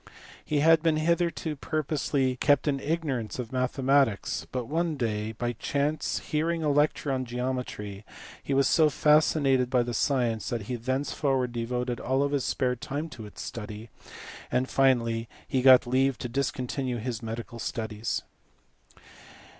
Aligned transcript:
He 0.43 0.61
had 0.61 0.81
been 0.81 0.97
hitherto 0.97 1.55
purposely 1.55 2.35
kept 2.37 2.67
in 2.67 2.79
ignorance 2.79 3.37
of 3.37 3.51
mathematics, 3.51 4.47
but 4.51 4.65
one 4.65 4.95
day, 4.97 5.33
by 5.33 5.53
chance 5.53 6.17
hearing 6.17 6.63
a 6.63 6.71
lecture 6.71 7.11
on 7.11 7.23
geometry, 7.23 8.03
he 8.41 8.55
was 8.55 8.67
so 8.67 8.89
fascinated 8.89 9.69
by 9.69 9.83
the 9.83 9.93
science 9.93 10.49
that 10.49 10.63
he 10.63 10.75
thenceforward 10.75 11.51
devoted 11.51 11.99
all 11.99 12.27
his 12.27 12.43
spare 12.43 12.75
time 12.75 13.09
to 13.09 13.27
its 13.27 13.43
study, 13.43 13.91
and 14.51 14.69
finally 14.71 15.29
he 15.47 15.61
got 15.61 15.85
leave 15.85 16.17
to 16.17 16.27
discontinue 16.27 16.97
his 16.97 17.21
medical 17.21 17.59
studies. 17.59 18.23